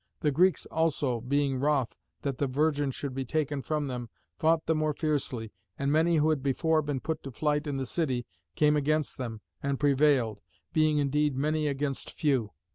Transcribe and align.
The 0.21 0.31
Greeks 0.31 0.65
also, 0.71 1.21
being 1.21 1.59
wroth 1.59 1.95
that 2.23 2.39
the 2.39 2.47
virgin 2.47 2.89
should 2.89 3.13
be 3.13 3.23
taken 3.23 3.61
from 3.61 3.85
them, 3.85 4.09
fought 4.35 4.65
the 4.65 4.73
more 4.73 4.95
fiercely, 4.95 5.51
and 5.77 5.91
many 5.91 6.15
who 6.15 6.31
had 6.31 6.41
before 6.41 6.81
been 6.81 6.99
put 6.99 7.21
to 7.21 7.29
flight 7.31 7.67
in 7.67 7.77
the 7.77 7.85
city 7.85 8.25
came 8.55 8.75
against 8.75 9.19
them, 9.19 9.41
and 9.61 9.79
prevailed, 9.79 10.41
being 10.73 10.97
indeed 10.97 11.35
many 11.35 11.67
against 11.67 12.09
few. 12.09 12.49